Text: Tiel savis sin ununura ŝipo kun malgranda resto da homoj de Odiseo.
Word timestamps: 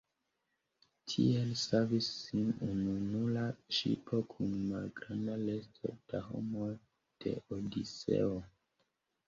Tiel 1.11 1.51
savis 1.63 2.07
sin 2.21 2.49
ununura 2.69 3.43
ŝipo 3.81 4.23
kun 4.33 4.57
malgranda 4.71 5.37
resto 5.45 5.95
da 6.09 6.25
homoj 6.33 6.73
de 7.27 7.39
Odiseo. 7.61 8.37